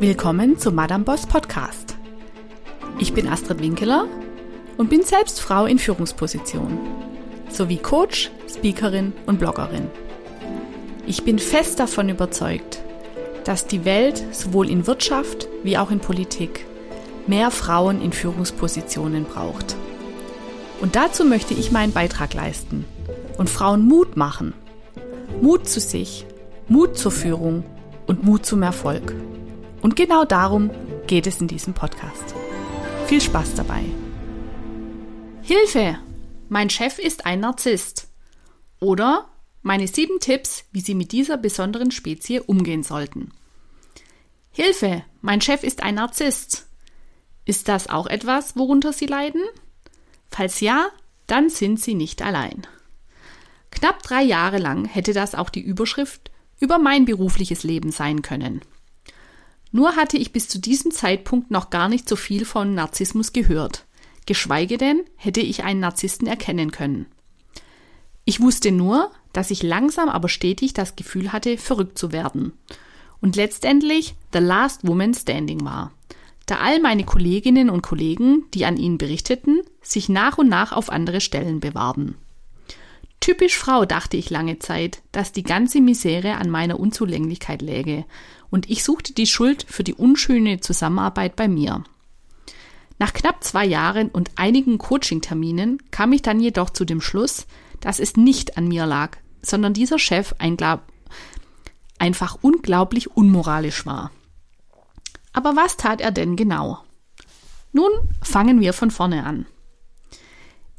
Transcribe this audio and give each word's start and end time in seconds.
Willkommen 0.00 0.56
zum 0.56 0.76
Madame 0.76 1.02
Boss 1.02 1.26
Podcast. 1.26 1.96
Ich 3.00 3.14
bin 3.14 3.26
Astrid 3.26 3.60
Winkeler 3.60 4.06
und 4.76 4.90
bin 4.90 5.02
selbst 5.02 5.40
Frau 5.40 5.66
in 5.66 5.80
Führungsposition 5.80 6.78
sowie 7.50 7.78
Coach, 7.78 8.30
Speakerin 8.48 9.12
und 9.26 9.40
Bloggerin. 9.40 9.88
Ich 11.04 11.24
bin 11.24 11.40
fest 11.40 11.80
davon 11.80 12.10
überzeugt, 12.10 12.80
dass 13.42 13.66
die 13.66 13.84
Welt 13.84 14.22
sowohl 14.30 14.70
in 14.70 14.86
Wirtschaft 14.86 15.48
wie 15.64 15.76
auch 15.76 15.90
in 15.90 15.98
Politik 15.98 16.64
mehr 17.26 17.50
Frauen 17.50 18.00
in 18.00 18.12
Führungspositionen 18.12 19.24
braucht. 19.24 19.74
Und 20.80 20.94
dazu 20.94 21.24
möchte 21.24 21.54
ich 21.54 21.72
meinen 21.72 21.92
Beitrag 21.92 22.34
leisten 22.34 22.84
und 23.36 23.50
Frauen 23.50 23.84
Mut 23.84 24.16
machen. 24.16 24.54
Mut 25.42 25.68
zu 25.68 25.80
sich, 25.80 26.24
Mut 26.68 26.96
zur 26.96 27.10
Führung 27.10 27.64
und 28.06 28.22
Mut 28.22 28.46
zum 28.46 28.62
Erfolg. 28.62 29.12
Und 29.80 29.96
genau 29.96 30.24
darum 30.24 30.70
geht 31.06 31.26
es 31.26 31.40
in 31.40 31.48
diesem 31.48 31.74
Podcast. 31.74 32.34
Viel 33.06 33.20
Spaß 33.20 33.54
dabei. 33.54 33.84
Hilfe! 35.42 35.98
Mein 36.48 36.70
Chef 36.70 36.98
ist 36.98 37.26
ein 37.26 37.40
Narzisst. 37.40 38.08
Oder 38.80 39.28
meine 39.62 39.86
sieben 39.86 40.20
Tipps, 40.20 40.64
wie 40.72 40.80
Sie 40.80 40.94
mit 40.94 41.12
dieser 41.12 41.36
besonderen 41.36 41.90
Spezie 41.90 42.40
umgehen 42.40 42.82
sollten. 42.82 43.32
Hilfe! 44.50 45.04
Mein 45.20 45.40
Chef 45.40 45.62
ist 45.62 45.82
ein 45.82 45.96
Narzisst. 45.96 46.66
Ist 47.44 47.68
das 47.68 47.88
auch 47.88 48.06
etwas, 48.06 48.56
worunter 48.56 48.92
Sie 48.92 49.06
leiden? 49.06 49.42
Falls 50.30 50.60
ja, 50.60 50.88
dann 51.26 51.48
sind 51.50 51.80
Sie 51.80 51.94
nicht 51.94 52.22
allein. 52.22 52.66
Knapp 53.70 54.02
drei 54.02 54.22
Jahre 54.22 54.58
lang 54.58 54.84
hätte 54.84 55.12
das 55.12 55.34
auch 55.34 55.50
die 55.50 55.60
Überschrift 55.60 56.30
über 56.60 56.78
mein 56.78 57.04
berufliches 57.04 57.62
Leben 57.62 57.92
sein 57.92 58.22
können. 58.22 58.62
Nur 59.70 59.96
hatte 59.96 60.16
ich 60.16 60.32
bis 60.32 60.48
zu 60.48 60.58
diesem 60.58 60.90
Zeitpunkt 60.90 61.50
noch 61.50 61.70
gar 61.70 61.88
nicht 61.88 62.08
so 62.08 62.16
viel 62.16 62.44
von 62.44 62.74
Narzissmus 62.74 63.32
gehört, 63.32 63.84
geschweige 64.26 64.78
denn 64.78 65.02
hätte 65.16 65.40
ich 65.40 65.64
einen 65.64 65.80
Narzissten 65.80 66.26
erkennen 66.26 66.70
können. 66.70 67.06
Ich 68.24 68.40
wusste 68.40 68.72
nur, 68.72 69.10
dass 69.32 69.50
ich 69.50 69.62
langsam 69.62 70.08
aber 70.08 70.28
stetig 70.28 70.72
das 70.72 70.96
Gefühl 70.96 71.32
hatte, 71.32 71.58
verrückt 71.58 71.98
zu 71.98 72.12
werden 72.12 72.52
und 73.20 73.36
letztendlich 73.36 74.14
the 74.32 74.38
last 74.38 74.86
woman 74.86 75.14
standing 75.14 75.64
war, 75.64 75.92
da 76.46 76.56
all 76.56 76.80
meine 76.80 77.04
Kolleginnen 77.04 77.68
und 77.70 77.82
Kollegen, 77.82 78.44
die 78.54 78.64
an 78.64 78.76
ihn 78.76 78.98
berichteten, 78.98 79.60
sich 79.82 80.08
nach 80.08 80.38
und 80.38 80.48
nach 80.48 80.72
auf 80.72 80.90
andere 80.90 81.20
Stellen 81.20 81.60
bewarben. 81.60 82.16
Typisch 83.28 83.58
Frau 83.58 83.84
dachte 83.84 84.16
ich 84.16 84.30
lange 84.30 84.58
Zeit, 84.58 85.02
dass 85.12 85.32
die 85.32 85.42
ganze 85.42 85.82
Misere 85.82 86.36
an 86.36 86.48
meiner 86.48 86.80
Unzulänglichkeit 86.80 87.60
läge, 87.60 88.06
und 88.48 88.70
ich 88.70 88.82
suchte 88.82 89.12
die 89.12 89.26
Schuld 89.26 89.66
für 89.68 89.84
die 89.84 89.92
unschöne 89.92 90.60
Zusammenarbeit 90.60 91.36
bei 91.36 91.46
mir. 91.46 91.84
Nach 92.98 93.12
knapp 93.12 93.44
zwei 93.44 93.66
Jahren 93.66 94.08
und 94.08 94.30
einigen 94.36 94.78
Coaching-Terminen 94.78 95.76
kam 95.90 96.14
ich 96.14 96.22
dann 96.22 96.40
jedoch 96.40 96.70
zu 96.70 96.86
dem 96.86 97.02
Schluss, 97.02 97.46
dass 97.80 97.98
es 97.98 98.16
nicht 98.16 98.56
an 98.56 98.66
mir 98.66 98.86
lag, 98.86 99.18
sondern 99.42 99.74
dieser 99.74 99.98
Chef 99.98 100.34
ein 100.38 100.56
einfach 101.98 102.38
unglaublich 102.40 103.14
unmoralisch 103.14 103.84
war. 103.84 104.10
Aber 105.34 105.54
was 105.54 105.76
tat 105.76 106.00
er 106.00 106.12
denn 106.12 106.34
genau? 106.34 106.78
Nun 107.72 107.90
fangen 108.22 108.62
wir 108.62 108.72
von 108.72 108.90
vorne 108.90 109.26
an. 109.26 109.44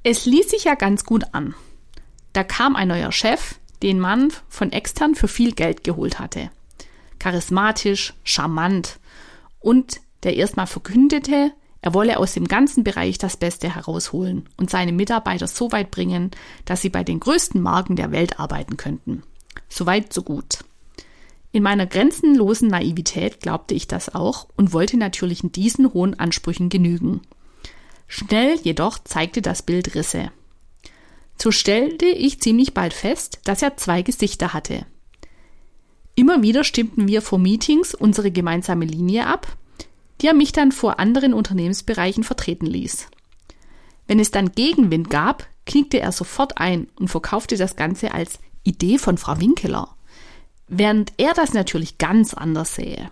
Es 0.02 0.26
ließ 0.26 0.50
sich 0.50 0.64
ja 0.64 0.74
ganz 0.74 1.04
gut 1.04 1.26
an. 1.34 1.54
Da 2.34 2.44
kam 2.44 2.76
ein 2.76 2.88
neuer 2.88 3.12
Chef, 3.12 3.60
den 3.82 4.00
man 4.00 4.32
von 4.50 4.72
extern 4.72 5.16
für 5.16 5.28
viel 5.28 5.54
Geld 5.54 5.84
geholt 5.84 6.20
hatte. 6.20 6.52
Charismatisch, 7.18 8.14
charmant 8.24 9.00
und 9.60 10.02
der 10.24 10.36
erstmal 10.36 10.68
verkündete, 10.68 11.52
er 11.82 11.94
wolle 11.94 12.20
aus 12.20 12.34
dem 12.34 12.48
ganzen 12.48 12.84
Bereich 12.84 13.18
das 13.18 13.38
Beste 13.38 13.74
herausholen 13.74 14.50
und 14.58 14.70
seine 14.70 14.92
Mitarbeiter 14.92 15.48
so 15.48 15.72
weit 15.72 15.92
bringen, 15.92 16.32
dass 16.66 16.82
sie 16.82 16.90
bei 16.90 17.04
den 17.04 17.20
größten 17.20 17.62
Marken 17.62 17.96
der 17.96 18.12
Welt 18.12 18.40
arbeiten 18.40 18.76
könnten. 18.76 19.24
Soweit, 19.70 20.12
so 20.12 20.24
gut. 20.24 20.60
In 21.52 21.64
meiner 21.64 21.88
grenzenlosen 21.88 22.68
Naivität 22.68 23.40
glaubte 23.40 23.74
ich 23.74 23.88
das 23.88 24.14
auch 24.14 24.48
und 24.56 24.74
wollte 24.74 24.98
natürlich 24.98 25.44
in 25.44 25.52
diesen 25.52 25.94
hohen 25.94 26.20
Ansprüchen 26.20 26.70
genügen. 26.70 27.22
Schnell 28.08 28.60
jedoch 28.62 29.00
zeigte 29.00 29.42
das 29.42 29.62
Bild 29.64 29.96
Risse. 29.96 30.32
So 31.42 31.52
stellte 31.52 32.06
ich 32.06 32.42
ziemlich 32.42 32.74
bald 32.74 32.94
fest, 32.94 33.40
dass 33.46 33.62
er 33.62 33.78
zwei 33.78 34.02
Gesichter 34.02 34.54
hatte. 34.54 34.86
Immer 36.16 36.42
wieder 36.42 36.66
stimmten 36.66 37.08
wir 37.08 37.22
vor 37.22 37.40
Meetings 37.40 37.96
unsere 37.96 38.30
gemeinsame 38.30 38.84
Linie 38.84 39.26
ab, 39.26 39.48
die 40.20 40.28
er 40.28 40.34
mich 40.34 40.52
dann 40.52 40.74
vor 40.74 41.00
anderen 41.00 41.34
Unternehmensbereichen 41.34 42.26
vertreten 42.26 42.66
ließ. 42.66 43.08
Wenn 44.06 44.20
es 44.20 44.32
dann 44.32 44.52
Gegenwind 44.52 45.10
gab, 45.10 45.48
knickte 45.66 46.00
er 46.00 46.12
sofort 46.12 46.58
ein 46.58 46.88
und 47.00 47.08
verkaufte 47.08 47.56
das 47.56 47.78
Ganze 47.78 48.14
als 48.14 48.40
Idee 48.64 48.98
von 48.98 49.18
Frau 49.18 49.40
Winkeler, 49.40 49.96
während 50.68 51.14
er 51.18 51.34
das 51.34 51.54
natürlich 51.54 51.98
ganz 51.98 52.34
anders 52.34 52.76
sähe. 52.76 53.12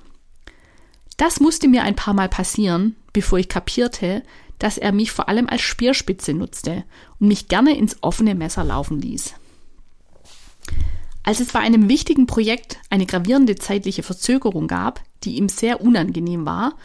Das 1.15 1.39
musste 1.39 1.67
mir 1.67 1.83
ein 1.83 1.95
paar 1.95 2.13
Mal 2.13 2.29
passieren, 2.29 2.95
bevor 3.13 3.39
ich 3.39 3.47
kapierte, 3.47 4.23
dass 4.59 4.77
er 4.77 4.91
mich 4.91 5.11
vor 5.11 5.29
allem 5.29 5.47
als 5.47 5.61
Speerspitze 5.61 6.33
nutzte 6.33 6.83
und 7.19 7.27
mich 7.27 7.47
gerne 7.47 7.77
ins 7.77 7.97
offene 8.01 8.35
Messer 8.35 8.63
laufen 8.63 8.99
ließ. 8.99 9.33
Als 11.23 11.39
es 11.39 11.51
bei 11.51 11.59
einem 11.59 11.89
wichtigen 11.89 12.25
Projekt 12.25 12.79
eine 12.89 13.05
gravierende 13.05 13.55
zeitliche 13.55 14.01
Verzögerung 14.01 14.67
gab, 14.67 15.01
die 15.23 15.35
ihm 15.35 15.49
sehr 15.49 15.81
unangenehm 15.81 16.45
war, 16.45 16.77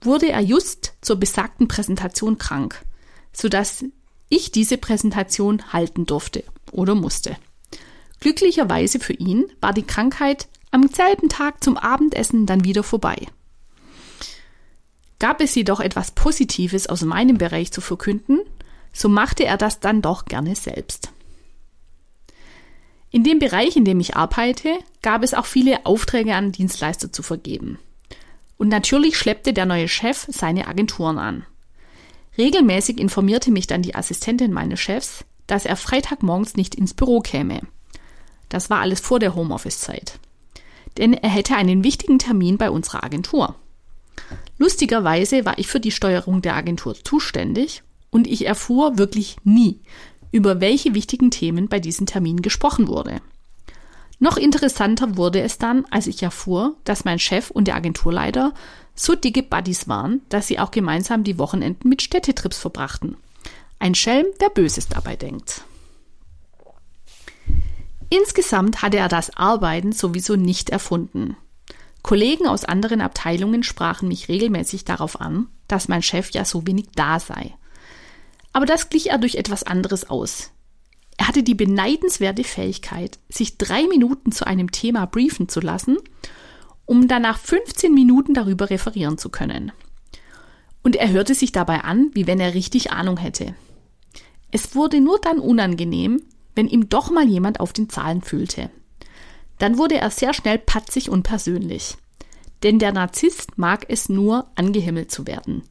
wurde 0.00 0.30
er 0.30 0.40
just 0.40 0.94
zur 1.02 1.16
besagten 1.16 1.68
Präsentation 1.68 2.38
krank, 2.38 2.84
sodass 3.32 3.84
ich 4.28 4.50
diese 4.50 4.78
Präsentation 4.78 5.72
halten 5.72 6.06
durfte 6.06 6.42
oder 6.70 6.94
musste. 6.94 7.36
Glücklicherweise 8.20 8.98
für 8.98 9.12
ihn 9.12 9.44
war 9.60 9.72
die 9.72 9.82
Krankheit 9.82 10.48
am 10.70 10.88
selben 10.88 11.28
Tag 11.28 11.62
zum 11.62 11.76
Abendessen 11.76 12.46
dann 12.46 12.64
wieder 12.64 12.82
vorbei. 12.82 13.26
Gab 15.22 15.40
es 15.40 15.54
jedoch 15.54 15.78
etwas 15.78 16.10
Positives 16.10 16.88
aus 16.88 17.02
meinem 17.02 17.38
Bereich 17.38 17.70
zu 17.70 17.80
verkünden, 17.80 18.40
so 18.92 19.08
machte 19.08 19.44
er 19.44 19.56
das 19.56 19.78
dann 19.78 20.02
doch 20.02 20.24
gerne 20.24 20.56
selbst. 20.56 21.12
In 23.12 23.22
dem 23.22 23.38
Bereich, 23.38 23.76
in 23.76 23.84
dem 23.84 24.00
ich 24.00 24.16
arbeite, 24.16 24.70
gab 25.00 25.22
es 25.22 25.32
auch 25.32 25.46
viele 25.46 25.86
Aufträge 25.86 26.34
an 26.34 26.50
Dienstleister 26.50 27.12
zu 27.12 27.22
vergeben. 27.22 27.78
Und 28.56 28.66
natürlich 28.66 29.16
schleppte 29.16 29.52
der 29.52 29.64
neue 29.64 29.86
Chef 29.86 30.26
seine 30.28 30.66
Agenturen 30.66 31.20
an. 31.20 31.46
Regelmäßig 32.36 32.98
informierte 32.98 33.52
mich 33.52 33.68
dann 33.68 33.82
die 33.82 33.94
Assistentin 33.94 34.52
meines 34.52 34.80
Chefs, 34.80 35.24
dass 35.46 35.66
er 35.66 35.76
Freitagmorgens 35.76 36.56
nicht 36.56 36.74
ins 36.74 36.94
Büro 36.94 37.20
käme. 37.20 37.60
Das 38.48 38.70
war 38.70 38.80
alles 38.80 38.98
vor 38.98 39.20
der 39.20 39.36
Homeoffice-Zeit. 39.36 40.18
Denn 40.98 41.12
er 41.12 41.30
hätte 41.30 41.54
einen 41.54 41.84
wichtigen 41.84 42.18
Termin 42.18 42.58
bei 42.58 42.70
unserer 42.70 43.04
Agentur. 43.04 43.54
Lustigerweise 44.62 45.44
war 45.44 45.58
ich 45.58 45.66
für 45.66 45.80
die 45.80 45.90
Steuerung 45.90 46.40
der 46.40 46.54
Agentur 46.54 46.94
zuständig 46.94 47.82
und 48.10 48.28
ich 48.28 48.46
erfuhr 48.46 48.96
wirklich 48.96 49.34
nie, 49.42 49.80
über 50.30 50.60
welche 50.60 50.94
wichtigen 50.94 51.32
Themen 51.32 51.66
bei 51.66 51.80
diesen 51.80 52.06
Terminen 52.06 52.42
gesprochen 52.42 52.86
wurde. 52.86 53.20
Noch 54.20 54.36
interessanter 54.36 55.16
wurde 55.16 55.40
es 55.40 55.58
dann, 55.58 55.84
als 55.90 56.06
ich 56.06 56.22
erfuhr, 56.22 56.76
dass 56.84 57.04
mein 57.04 57.18
Chef 57.18 57.50
und 57.50 57.66
der 57.66 57.74
Agenturleiter 57.74 58.54
so 58.94 59.16
dicke 59.16 59.42
Buddies 59.42 59.88
waren, 59.88 60.20
dass 60.28 60.46
sie 60.46 60.60
auch 60.60 60.70
gemeinsam 60.70 61.24
die 61.24 61.40
Wochenenden 61.40 61.88
mit 61.88 62.00
Städtetrips 62.00 62.58
verbrachten. 62.58 63.16
Ein 63.80 63.96
Schelm, 63.96 64.26
der 64.40 64.50
Böses 64.50 64.86
dabei 64.86 65.16
denkt. 65.16 65.62
Insgesamt 68.10 68.80
hatte 68.80 68.98
er 68.98 69.08
das 69.08 69.36
Arbeiten 69.36 69.90
sowieso 69.90 70.36
nicht 70.36 70.70
erfunden. 70.70 71.36
Kollegen 72.02 72.46
aus 72.46 72.64
anderen 72.64 73.00
Abteilungen 73.00 73.62
sprachen 73.62 74.08
mich 74.08 74.28
regelmäßig 74.28 74.84
darauf 74.84 75.20
an, 75.20 75.48
dass 75.68 75.88
mein 75.88 76.02
Chef 76.02 76.30
ja 76.30 76.44
so 76.44 76.66
wenig 76.66 76.86
da 76.94 77.20
sei. 77.20 77.54
Aber 78.52 78.66
das 78.66 78.90
glich 78.90 79.10
er 79.10 79.18
durch 79.18 79.36
etwas 79.36 79.62
anderes 79.62 80.10
aus. 80.10 80.50
Er 81.16 81.28
hatte 81.28 81.42
die 81.42 81.54
beneidenswerte 81.54 82.44
Fähigkeit, 82.44 83.18
sich 83.28 83.56
drei 83.56 83.86
Minuten 83.86 84.32
zu 84.32 84.46
einem 84.46 84.72
Thema 84.72 85.06
briefen 85.06 85.48
zu 85.48 85.60
lassen, 85.60 85.98
um 86.84 87.06
danach 87.06 87.38
15 87.38 87.94
Minuten 87.94 88.34
darüber 88.34 88.70
referieren 88.70 89.18
zu 89.18 89.28
können. 89.28 89.72
Und 90.82 90.96
er 90.96 91.10
hörte 91.10 91.34
sich 91.34 91.52
dabei 91.52 91.82
an, 91.84 92.10
wie 92.14 92.26
wenn 92.26 92.40
er 92.40 92.54
richtig 92.54 92.90
Ahnung 92.90 93.16
hätte. 93.16 93.54
Es 94.50 94.74
wurde 94.74 95.00
nur 95.00 95.20
dann 95.20 95.38
unangenehm, 95.38 96.20
wenn 96.54 96.66
ihm 96.66 96.88
doch 96.88 97.10
mal 97.10 97.26
jemand 97.26 97.60
auf 97.60 97.72
den 97.72 97.88
Zahlen 97.88 98.20
fühlte. 98.20 98.70
Dann 99.62 99.78
wurde 99.78 99.96
er 99.96 100.10
sehr 100.10 100.34
schnell 100.34 100.58
patzig 100.58 101.08
und 101.08 101.22
persönlich. 101.22 101.94
Denn 102.64 102.80
der 102.80 102.90
Narzisst 102.90 103.58
mag 103.58 103.84
es 103.86 104.08
nur, 104.08 104.48
angehimmelt 104.56 105.12
zu 105.12 105.28
werden. 105.28 105.62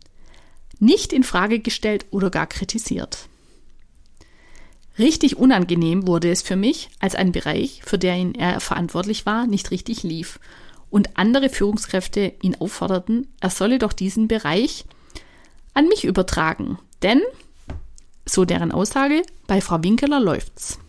Nicht 0.80 1.12
in 1.12 1.24
Frage 1.24 1.60
gestellt 1.60 2.06
oder 2.10 2.30
gar 2.30 2.48
kritisiert. 2.48 3.28
Richtig 4.98 5.36
unangenehm 5.36 6.08
wurde 6.08 6.32
es 6.32 6.42
für 6.42 6.56
mich, 6.56 6.90
als 7.02 7.16
ein 7.16 7.34
Bereich, 7.34 7.82
für 7.84 7.98
den 7.98 8.34
er 8.34 8.62
verantwortlich 8.62 9.26
war, 9.26 9.46
nicht 9.46 9.72
richtig 9.72 10.04
lief 10.04 10.40
und 10.90 11.18
andere 11.18 11.50
Führungskräfte 11.50 12.32
ihn 12.42 12.56
aufforderten, 12.56 13.28
er 13.42 13.50
solle 13.50 13.78
doch 13.78 13.92
diesen 13.92 14.30
Bereich 14.30 14.86
an 15.74 15.90
mich 15.90 16.06
übertragen. 16.06 16.80
Denn, 17.02 17.20
so 18.26 18.46
deren 18.46 18.72
Aussage, 18.72 19.24
bei 19.48 19.60
Frau 19.60 19.84
Winkeler 19.84 20.22
läuft's. 20.22 20.80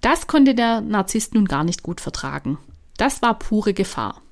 Das 0.00 0.26
konnte 0.26 0.54
der 0.54 0.80
Narzisst 0.80 1.34
nun 1.34 1.46
gar 1.46 1.64
nicht 1.64 1.82
gut 1.82 2.00
vertragen. 2.00 2.58
Das 2.96 3.22
war 3.22 3.38
pure 3.38 3.74
Gefahr. 3.74 4.22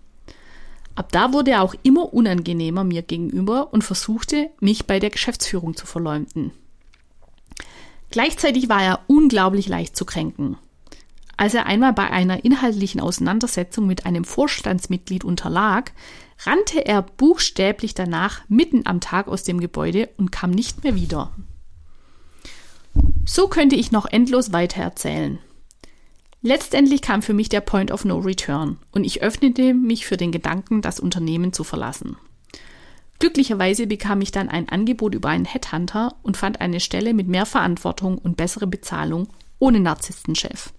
Ab 0.94 1.12
da 1.12 1.32
wurde 1.32 1.52
er 1.52 1.62
auch 1.62 1.74
immer 1.82 2.14
unangenehmer 2.14 2.82
mir 2.82 3.02
gegenüber 3.02 3.72
und 3.72 3.84
versuchte, 3.84 4.50
mich 4.60 4.86
bei 4.86 4.98
der 4.98 5.10
Geschäftsführung 5.10 5.76
zu 5.76 5.86
verleumden. 5.86 6.52
Gleichzeitig 8.10 8.68
war 8.68 8.82
er 8.82 9.00
unglaublich 9.06 9.68
leicht 9.68 9.96
zu 9.96 10.06
kränken. 10.06 10.56
Als 11.36 11.52
er 11.52 11.66
einmal 11.66 11.92
bei 11.92 12.10
einer 12.10 12.44
inhaltlichen 12.44 13.00
Auseinandersetzung 13.00 13.86
mit 13.86 14.06
einem 14.06 14.24
Vorstandsmitglied 14.24 15.22
unterlag, 15.22 15.92
rannte 16.44 16.86
er 16.86 17.02
buchstäblich 17.02 17.92
danach 17.92 18.40
mitten 18.48 18.86
am 18.86 19.00
Tag 19.00 19.28
aus 19.28 19.42
dem 19.42 19.60
Gebäude 19.60 20.08
und 20.16 20.32
kam 20.32 20.50
nicht 20.50 20.82
mehr 20.82 20.94
wieder. 20.94 21.32
So 23.26 23.48
könnte 23.48 23.76
ich 23.76 23.92
noch 23.92 24.06
endlos 24.06 24.52
weiter 24.52 24.80
erzählen. 24.80 25.38
Letztendlich 26.42 27.02
kam 27.02 27.22
für 27.22 27.34
mich 27.34 27.48
der 27.48 27.60
Point 27.60 27.90
of 27.90 28.04
No 28.04 28.18
Return 28.18 28.78
und 28.92 29.04
ich 29.04 29.22
öffnete 29.22 29.74
mich 29.74 30.06
für 30.06 30.16
den 30.16 30.32
Gedanken, 30.32 30.82
das 30.82 31.00
Unternehmen 31.00 31.52
zu 31.52 31.64
verlassen. 31.64 32.16
Glücklicherweise 33.18 33.86
bekam 33.86 34.20
ich 34.20 34.30
dann 34.30 34.48
ein 34.48 34.68
Angebot 34.68 35.14
über 35.14 35.30
einen 35.30 35.46
Headhunter 35.46 36.14
und 36.22 36.36
fand 36.36 36.60
eine 36.60 36.80
Stelle 36.80 37.14
mit 37.14 37.28
mehr 37.28 37.46
Verantwortung 37.46 38.18
und 38.18 38.36
bessere 38.36 38.66
Bezahlung 38.66 39.28
ohne 39.58 39.80
Narzisstenchef. 39.80 40.72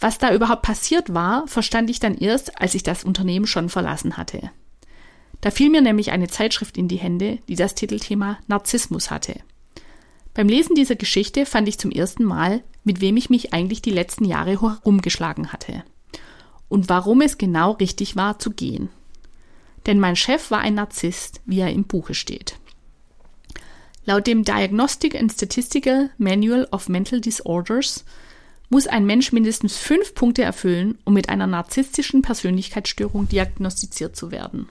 Was 0.00 0.18
da 0.18 0.34
überhaupt 0.34 0.62
passiert 0.62 1.12
war, 1.12 1.46
verstand 1.46 1.90
ich 1.90 2.00
dann 2.00 2.16
erst, 2.16 2.60
als 2.60 2.74
ich 2.74 2.82
das 2.82 3.04
Unternehmen 3.04 3.46
schon 3.46 3.68
verlassen 3.68 4.16
hatte. 4.16 4.50
Da 5.40 5.50
fiel 5.50 5.70
mir 5.70 5.80
nämlich 5.80 6.10
eine 6.10 6.28
Zeitschrift 6.28 6.76
in 6.76 6.88
die 6.88 6.96
Hände, 6.96 7.38
die 7.48 7.56
das 7.56 7.74
Titelthema 7.74 8.38
Narzissmus 8.48 9.10
hatte. 9.10 9.40
Beim 10.34 10.48
Lesen 10.48 10.74
dieser 10.74 10.96
Geschichte 10.96 11.46
fand 11.46 11.68
ich 11.68 11.78
zum 11.78 11.90
ersten 11.90 12.24
Mal, 12.24 12.62
mit 12.88 13.02
wem 13.02 13.18
ich 13.18 13.28
mich 13.28 13.52
eigentlich 13.52 13.82
die 13.82 13.90
letzten 13.90 14.24
Jahre 14.24 14.62
herumgeschlagen 14.62 15.52
hatte. 15.52 15.84
Und 16.70 16.88
warum 16.88 17.20
es 17.20 17.36
genau 17.36 17.72
richtig 17.72 18.16
war, 18.16 18.38
zu 18.38 18.50
gehen. 18.50 18.88
Denn 19.84 20.00
mein 20.00 20.16
Chef 20.16 20.50
war 20.50 20.60
ein 20.60 20.74
Narzisst, 20.74 21.42
wie 21.44 21.60
er 21.60 21.70
im 21.70 21.84
Buche 21.84 22.14
steht. 22.14 22.56
Laut 24.06 24.26
dem 24.26 24.42
Diagnostic 24.42 25.14
and 25.14 25.30
Statistical 25.30 26.08
Manual 26.16 26.66
of 26.72 26.88
Mental 26.88 27.20
Disorders 27.20 28.06
muss 28.70 28.86
ein 28.86 29.04
Mensch 29.04 29.32
mindestens 29.32 29.76
fünf 29.76 30.14
Punkte 30.14 30.42
erfüllen, 30.42 30.96
um 31.04 31.12
mit 31.12 31.28
einer 31.28 31.46
narzisstischen 31.46 32.22
Persönlichkeitsstörung 32.22 33.28
diagnostiziert 33.28 34.16
zu 34.16 34.30
werden. 34.30 34.70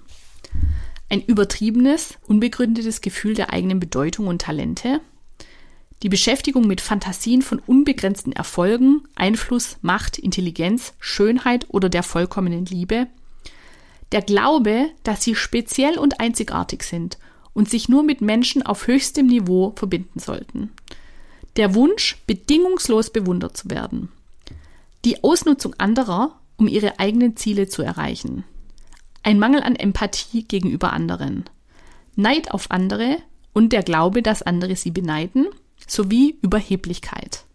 Ein 1.09 1.21
übertriebenes, 1.21 2.15
unbegründetes 2.27 3.01
Gefühl 3.01 3.35
der 3.35 3.53
eigenen 3.53 3.79
Bedeutung 3.79 4.25
und 4.25 4.41
Talente, 4.41 5.01
die 6.03 6.09
Beschäftigung 6.09 6.67
mit 6.67 6.81
Fantasien 6.81 7.41
von 7.41 7.59
unbegrenzten 7.59 8.33
Erfolgen, 8.33 9.03
Einfluss, 9.15 9.77
Macht, 9.81 10.17
Intelligenz, 10.17 10.93
Schönheit 10.99 11.65
oder 11.69 11.89
der 11.89 12.03
vollkommenen 12.03 12.65
Liebe, 12.65 13.07
der 14.11 14.21
Glaube, 14.21 14.85
dass 15.03 15.23
sie 15.23 15.35
speziell 15.35 15.97
und 15.97 16.19
einzigartig 16.19 16.83
sind 16.83 17.17
und 17.53 17.69
sich 17.69 17.89
nur 17.89 18.03
mit 18.03 18.21
Menschen 18.21 18.63
auf 18.63 18.87
höchstem 18.87 19.27
Niveau 19.27 19.73
verbinden 19.75 20.19
sollten– 20.19 20.71
der 21.57 21.73
Wunsch, 21.73 22.17
bedingungslos 22.27 23.09
bewundert 23.09 23.57
zu 23.57 23.71
werden. 23.71 24.09
Die 25.05 25.23
Ausnutzung 25.23 25.73
anderer, 25.79 26.39
um 26.55 26.67
ihre 26.67 26.99
eigenen 26.99 27.35
Ziele 27.35 27.67
zu 27.67 27.81
erreichen. 27.81 28.43
Ein 29.23 29.39
Mangel 29.39 29.63
an 29.63 29.75
Empathie 29.75 30.43
gegenüber 30.43 30.93
anderen. 30.93 31.45
Neid 32.15 32.51
auf 32.51 32.69
andere 32.69 33.17
und 33.53 33.73
der 33.73 33.81
Glaube, 33.81 34.21
dass 34.21 34.43
andere 34.43 34.75
sie 34.75 34.91
beneiden, 34.91 35.47
sowie 35.87 36.37
Überheblichkeit. 36.41 37.45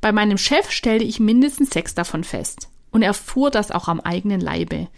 Bei 0.00 0.12
meinem 0.12 0.38
Chef 0.38 0.70
stellte 0.70 1.04
ich 1.04 1.20
mindestens 1.20 1.70
sechs 1.70 1.94
davon 1.94 2.24
fest 2.24 2.68
und 2.90 3.02
erfuhr 3.02 3.50
das 3.50 3.70
auch 3.70 3.88
am 3.88 4.00
eigenen 4.00 4.40
Leibe. 4.40 4.88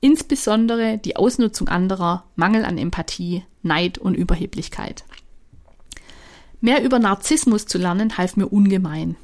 Insbesondere 0.00 0.98
die 0.98 1.16
Ausnutzung 1.16 1.68
anderer, 1.68 2.24
Mangel 2.36 2.64
an 2.64 2.78
Empathie, 2.78 3.44
Neid 3.62 3.98
und 3.98 4.14
Überheblichkeit. 4.14 5.04
Mehr 6.60 6.82
über 6.82 6.98
Narzissmus 6.98 7.66
zu 7.66 7.78
lernen 7.78 8.18
half 8.18 8.36
mir 8.36 8.48
ungemein, 8.48 9.16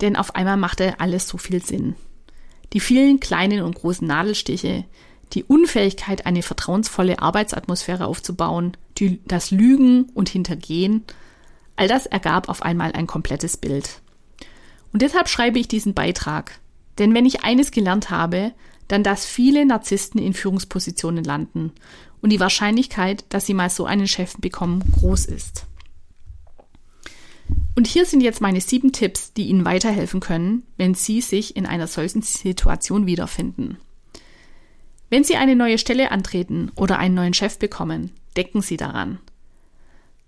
denn 0.00 0.16
auf 0.16 0.34
einmal 0.34 0.58
machte 0.58 1.00
alles 1.00 1.26
so 1.26 1.38
viel 1.38 1.64
Sinn. 1.64 1.96
Die 2.72 2.80
vielen 2.80 3.20
kleinen 3.20 3.62
und 3.62 3.74
großen 3.74 4.06
Nadelstiche, 4.06 4.84
die 5.32 5.44
Unfähigkeit, 5.44 6.26
eine 6.26 6.42
vertrauensvolle 6.42 7.20
Arbeitsatmosphäre 7.20 8.06
aufzubauen, 8.06 8.76
die, 8.98 9.20
das 9.26 9.50
Lügen 9.50 10.10
und 10.14 10.28
Hintergehen, 10.28 11.04
all 11.76 11.88
das 11.88 12.06
ergab 12.06 12.48
auf 12.48 12.62
einmal 12.62 12.92
ein 12.92 13.06
komplettes 13.06 13.56
Bild. 13.56 14.00
Und 14.92 15.02
deshalb 15.02 15.28
schreibe 15.28 15.58
ich 15.58 15.68
diesen 15.68 15.94
Beitrag. 15.94 16.58
Denn 16.98 17.14
wenn 17.14 17.26
ich 17.26 17.44
eines 17.44 17.70
gelernt 17.70 18.10
habe, 18.10 18.52
dann 18.88 19.02
dass 19.02 19.26
viele 19.26 19.66
Narzissten 19.66 20.20
in 20.20 20.32
Führungspositionen 20.32 21.24
landen 21.24 21.72
und 22.22 22.30
die 22.30 22.40
Wahrscheinlichkeit, 22.40 23.24
dass 23.28 23.46
sie 23.46 23.54
mal 23.54 23.70
so 23.70 23.84
einen 23.84 24.06
Chef 24.06 24.36
bekommen, 24.38 24.82
groß 24.98 25.26
ist. 25.26 25.66
Und 27.74 27.86
hier 27.86 28.06
sind 28.06 28.22
jetzt 28.22 28.40
meine 28.40 28.60
sieben 28.60 28.92
Tipps, 28.92 29.34
die 29.34 29.48
Ihnen 29.48 29.64
weiterhelfen 29.64 30.20
können, 30.20 30.62
wenn 30.78 30.94
Sie 30.94 31.20
sich 31.20 31.56
in 31.56 31.66
einer 31.66 31.86
solchen 31.86 32.22
Situation 32.22 33.06
wiederfinden. 33.06 33.76
Wenn 35.10 35.24
Sie 35.24 35.36
eine 35.36 35.54
neue 35.54 35.78
Stelle 35.78 36.10
antreten 36.10 36.72
oder 36.74 36.98
einen 36.98 37.14
neuen 37.14 37.34
Chef 37.34 37.58
bekommen, 37.58 38.12
denken 38.36 38.62
Sie 38.62 38.76
daran. 38.76 39.18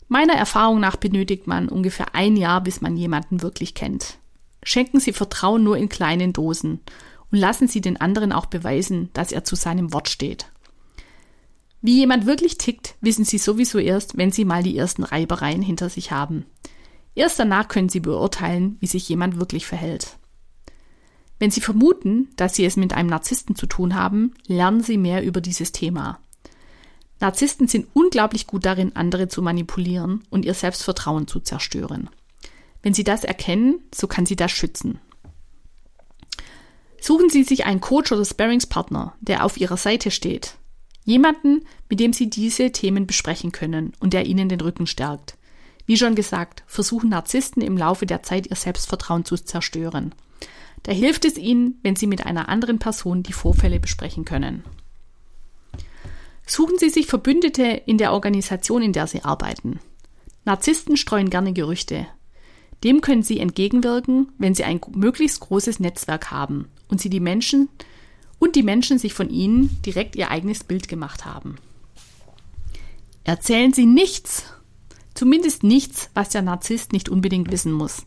Meiner 0.09 0.35
Erfahrung 0.35 0.81
nach 0.81 0.97
benötigt 0.97 1.47
man 1.47 1.69
ungefähr 1.69 2.15
ein 2.15 2.37
Jahr, 2.37 2.63
bis 2.63 2.81
man 2.81 2.97
jemanden 2.97 3.43
wirklich 3.43 3.75
kennt. 3.75 4.19
Schenken 4.63 5.01
Sie 5.01 5.13
Vertrauen 5.13 5.63
nur 5.63 5.77
in 5.77 5.89
kleinen 5.89 6.33
Dosen 6.33 6.81
und 7.31 7.39
lassen 7.39 7.69
Sie 7.69 7.83
den 7.83 8.01
anderen 8.01 8.33
auch 8.33 8.47
beweisen, 8.47 9.11
dass 9.13 9.33
er 9.33 9.45
zu 9.45 9.55
seinem 9.55 9.93
Wort 9.93 10.09
steht. 10.09 10.51
Wie 11.81 11.99
jemand 11.99 12.27
wirklich 12.27 12.59
tickt, 12.59 12.97
wissen 13.01 13.25
Sie 13.25 13.39
sowieso 13.39 13.79
erst, 13.79 14.17
wenn 14.17 14.33
Sie 14.33 14.45
mal 14.45 14.63
die 14.63 14.77
ersten 14.77 15.05
Reibereien 15.05 15.63
hinter 15.63 15.91
sich 15.91 16.11
haben. 16.11 16.47
Erst 17.15 17.39
danach 17.39 17.69
können 17.69 17.89
Sie 17.89 18.01
beurteilen, 18.01 18.77
wie 18.81 18.87
sich 18.87 19.09
jemand 19.09 19.39
wirklich 19.39 19.67
verhält. 19.67 20.19
Wenn 21.39 21.51
Sie 21.51 21.61
vermuten, 21.61 22.31
dass 22.37 22.57
Sie 22.57 22.65
es 22.65 22.77
mit 22.77 22.95
einem 22.95 23.09
Narzissten 23.09 23.55
zu 23.55 23.67
tun 23.67 23.95
haben, 23.95 24.35
lernen 24.47 24.83
Sie 24.83 24.97
mehr 24.97 25.23
über 25.23 25.41
dieses 25.41 25.71
Thema. 25.71 26.19
Narzissten 27.21 27.67
sind 27.67 27.89
unglaublich 27.95 28.47
gut 28.47 28.65
darin, 28.65 28.95
andere 28.95 29.29
zu 29.29 29.43
manipulieren 29.43 30.23
und 30.31 30.45
ihr 30.45 30.55
Selbstvertrauen 30.55 31.27
zu 31.27 31.41
zerstören. 31.41 32.09
Wenn 32.83 32.95
Sie 32.95 33.05
das 33.05 33.25
erkennen, 33.25 33.81
so 33.93 34.07
kann 34.07 34.25
Sie 34.25 34.37
das 34.37 34.53
schützen. 34.53 35.01
Suchen 37.01 37.29
Sie 37.29 37.43
sich 37.43 37.65
einen 37.65 37.81
Coach 37.81 38.13
oder 38.13 38.25
Sparringspartner, 38.25 39.15
der 39.21 39.45
auf 39.45 39.57
Ihrer 39.57 39.77
Seite 39.77 40.11
steht. 40.11 40.55
Jemanden, 41.05 41.65
mit 41.89 42.01
dem 42.01 42.13
Sie 42.13 42.29
diese 42.31 42.71
Themen 42.71 43.07
besprechen 43.07 43.51
können 43.51 43.93
und 44.01 44.13
der 44.13 44.27
Ihnen 44.27 44.49
den 44.49 44.61
Rücken 44.61 44.87
stärkt. 44.87 45.37
Wie 45.87 45.97
schon 45.97 46.15
gesagt, 46.15 46.65
versuchen 46.67 47.09
Narzissten 47.09 47.63
im 47.63 47.79
Laufe 47.79 48.05
der 48.05 48.23
Zeit 48.23 48.47
ihr 48.47 48.57
Selbstvertrauen 48.57 49.25
zu 49.25 49.37
zerstören. 49.37 50.15
Da 50.83 50.93
hilft 50.93 51.25
es 51.25 51.39
ihnen, 51.39 51.79
wenn 51.83 51.97
sie 51.97 52.07
mit 52.07 52.27
einer 52.27 52.51
anderen 52.51 52.79
Person 52.79 53.23
die 53.23 53.33
Vorfälle 53.33 53.81
besprechen 53.81 54.27
können. 54.27 54.65
Suchen 56.49 56.79
Sie 56.79 56.89
sich 56.89 57.07
Verbündete 57.07 57.63
in 57.63 57.99
der 57.99 58.13
Organisation, 58.13 58.83
in 58.83 58.93
der 58.93 59.07
Sie 59.07 59.23
arbeiten. 59.23 59.79
Narzissten 60.45 60.97
streuen 60.97 61.31
gerne 61.31 61.53
Gerüchte. 61.53 62.09
Dem 62.83 63.01
können 63.01 63.23
Sie 63.23 63.39
entgegenwirken, 63.39 64.33
wenn 64.39 64.55
Sie 64.55 64.65
ein 64.65 64.81
möglichst 64.95 65.41
großes 65.41 65.79
Netzwerk 65.79 66.33
haben 66.33 66.69
und 66.89 67.01
Sie 67.01 67.11
die 67.11 67.21
Menschen 67.21 67.69
und 68.41 68.57
die 68.57 68.63
Menschen 68.63 68.99
sich 68.99 69.15
von 69.15 69.31
Ihnen 69.31 69.81
direkt 69.85 70.17
ihr 70.17 70.31
eigenes 70.31 70.65
Bild 70.65 70.89
gemacht 70.89 71.25
haben. 71.25 71.57
Erzählen 73.25 73.73
Sie 73.73 73.87
nichts 73.87 74.45
Zumindest 75.19 75.65
nichts, 75.65 76.11
was 76.15 76.29
der 76.29 76.43
Narzisst 76.43 76.93
nicht 76.93 77.09
unbedingt 77.09 77.51
wissen 77.51 77.73
muss. 77.73 78.07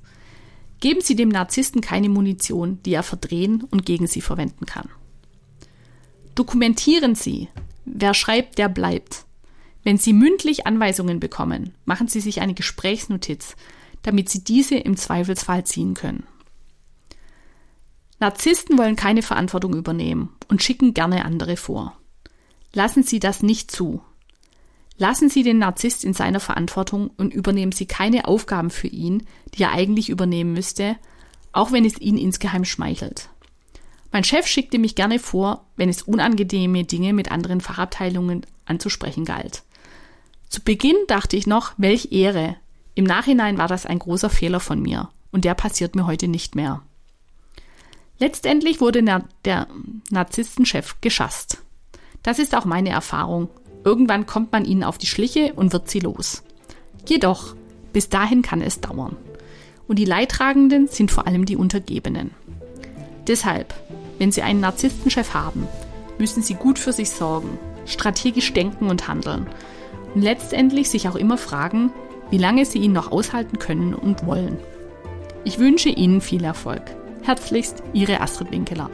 Geben 0.79 1.01
Sie 1.01 1.17
dem 1.17 1.27
Narzissten 1.27 1.81
keine 1.81 2.07
Munition, 2.07 2.79
die 2.85 2.93
er 2.93 3.03
verdrehen 3.03 3.65
und 3.69 3.85
gegen 3.85 4.07
Sie 4.07 4.21
verwenden 4.21 4.65
kann. 4.65 4.87
Dokumentieren 6.33 7.15
Sie. 7.15 7.49
Wer 7.93 8.13
schreibt, 8.13 8.57
der 8.57 8.69
bleibt. 8.69 9.25
Wenn 9.83 9.97
Sie 9.97 10.13
mündlich 10.13 10.65
Anweisungen 10.65 11.19
bekommen, 11.19 11.73
machen 11.83 12.07
Sie 12.07 12.21
sich 12.21 12.39
eine 12.39 12.53
Gesprächsnotiz, 12.53 13.55
damit 14.01 14.29
Sie 14.29 14.43
diese 14.43 14.75
im 14.75 14.95
Zweifelsfall 14.95 15.65
ziehen 15.65 15.93
können. 15.93 16.23
Narzissten 18.19 18.77
wollen 18.77 18.95
keine 18.95 19.23
Verantwortung 19.23 19.75
übernehmen 19.75 20.29
und 20.47 20.63
schicken 20.63 20.93
gerne 20.93 21.25
andere 21.25 21.57
vor. 21.57 21.97
Lassen 22.73 23.03
Sie 23.03 23.19
das 23.19 23.43
nicht 23.43 23.71
zu. 23.71 24.01
Lassen 24.97 25.27
Sie 25.29 25.43
den 25.43 25.57
Narzisst 25.57 26.05
in 26.05 26.13
seiner 26.13 26.39
Verantwortung 26.39 27.09
und 27.17 27.33
übernehmen 27.33 27.73
Sie 27.73 27.87
keine 27.87 28.25
Aufgaben 28.25 28.69
für 28.69 28.87
ihn, 28.87 29.27
die 29.53 29.63
er 29.63 29.73
eigentlich 29.73 30.09
übernehmen 30.09 30.53
müsste, 30.53 30.95
auch 31.51 31.73
wenn 31.73 31.83
es 31.83 31.99
ihn 31.99 32.17
insgeheim 32.17 32.63
schmeichelt. 32.63 33.30
Mein 34.11 34.23
Chef 34.23 34.45
schickte 34.45 34.77
mich 34.77 34.95
gerne 34.95 35.19
vor, 35.19 35.65
wenn 35.77 35.89
es 35.89 36.01
unangenehme 36.01 36.83
Dinge 36.83 37.13
mit 37.13 37.31
anderen 37.31 37.61
Fachabteilungen 37.61 38.45
anzusprechen 38.65 39.25
galt. 39.25 39.63
Zu 40.49 40.61
Beginn 40.61 40.97
dachte 41.07 41.37
ich 41.37 41.47
noch, 41.47 41.73
welch 41.77 42.11
Ehre. 42.11 42.57
Im 42.93 43.05
Nachhinein 43.05 43.57
war 43.57 43.69
das 43.69 43.85
ein 43.85 43.99
großer 43.99 44.29
Fehler 44.29 44.59
von 44.59 44.81
mir 44.81 45.09
und 45.31 45.45
der 45.45 45.53
passiert 45.53 45.95
mir 45.95 46.05
heute 46.05 46.27
nicht 46.27 46.55
mehr. 46.55 46.81
Letztendlich 48.19 48.81
wurde 48.81 49.01
der 49.45 49.67
Narzisstenchef 50.09 50.97
geschasst. 51.01 51.59
Das 52.21 52.37
ist 52.37 52.53
auch 52.53 52.65
meine 52.65 52.89
Erfahrung. 52.89 53.49
Irgendwann 53.83 54.25
kommt 54.25 54.51
man 54.51 54.65
ihnen 54.65 54.83
auf 54.83 54.97
die 54.97 55.07
Schliche 55.07 55.53
und 55.53 55.73
wird 55.73 55.89
sie 55.89 56.01
los. 56.01 56.43
Jedoch, 57.07 57.55
bis 57.93 58.09
dahin 58.09 58.41
kann 58.41 58.61
es 58.61 58.79
dauern. 58.79 59.15
Und 59.87 59.97
die 59.97 60.05
Leidtragenden 60.05 60.87
sind 60.87 61.11
vor 61.11 61.25
allem 61.25 61.45
die 61.45 61.55
Untergebenen. 61.55 62.31
Deshalb, 63.27 63.73
wenn 64.21 64.31
Sie 64.31 64.43
einen 64.43 64.59
Narzisstenchef 64.59 65.33
haben, 65.33 65.67
müssen 66.19 66.43
Sie 66.43 66.53
gut 66.53 66.77
für 66.77 66.93
sich 66.93 67.09
sorgen, 67.09 67.57
strategisch 67.87 68.53
denken 68.53 68.87
und 68.87 69.07
handeln 69.07 69.47
und 70.13 70.21
letztendlich 70.21 70.91
sich 70.91 71.09
auch 71.09 71.15
immer 71.15 71.39
fragen, 71.39 71.91
wie 72.29 72.37
lange 72.37 72.65
Sie 72.65 72.77
ihn 72.77 72.91
noch 72.91 73.11
aushalten 73.11 73.57
können 73.57 73.95
und 73.95 74.27
wollen. 74.27 74.59
Ich 75.43 75.57
wünsche 75.57 75.89
Ihnen 75.89 76.21
viel 76.21 76.43
Erfolg. 76.43 76.83
Herzlichst, 77.23 77.81
Ihre 77.93 78.21
Astrid 78.21 78.51
Winkeler. 78.51 78.91